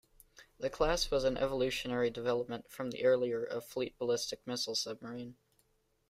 [0.57, 5.35] The class was an evolutionary development from the earlier of fleet ballistic missile submarine.